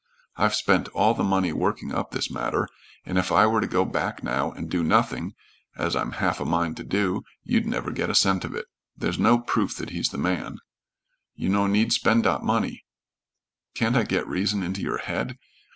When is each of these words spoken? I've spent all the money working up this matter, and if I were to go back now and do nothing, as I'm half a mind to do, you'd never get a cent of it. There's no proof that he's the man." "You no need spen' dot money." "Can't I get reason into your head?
I've 0.35 0.55
spent 0.55 0.87
all 0.95 1.13
the 1.13 1.23
money 1.23 1.53
working 1.53 1.93
up 1.93 2.09
this 2.09 2.31
matter, 2.31 2.67
and 3.05 3.19
if 3.19 3.31
I 3.31 3.45
were 3.45 3.61
to 3.61 3.67
go 3.67 3.85
back 3.85 4.23
now 4.23 4.51
and 4.51 4.67
do 4.67 4.81
nothing, 4.83 5.35
as 5.77 5.95
I'm 5.95 6.13
half 6.13 6.39
a 6.39 6.43
mind 6.45 6.77
to 6.77 6.83
do, 6.83 7.21
you'd 7.43 7.67
never 7.67 7.91
get 7.91 8.09
a 8.09 8.15
cent 8.15 8.43
of 8.43 8.55
it. 8.55 8.65
There's 8.97 9.19
no 9.19 9.37
proof 9.37 9.75
that 9.77 9.91
he's 9.91 10.09
the 10.09 10.17
man." 10.17 10.57
"You 11.35 11.49
no 11.49 11.67
need 11.67 11.93
spen' 11.93 12.23
dot 12.23 12.43
money." 12.43 12.83
"Can't 13.75 13.95
I 13.95 14.01
get 14.01 14.27
reason 14.27 14.63
into 14.63 14.81
your 14.81 14.97
head? 14.97 15.37